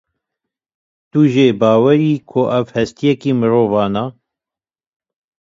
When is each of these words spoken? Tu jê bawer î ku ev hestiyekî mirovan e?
Tu 1.11 1.21
jê 1.33 1.47
bawer 1.61 1.99
î 2.13 2.15
ku 2.29 2.41
ev 2.57 2.67
hestiyekî 2.75 3.31
mirovan 3.39 3.93
e? 4.03 4.05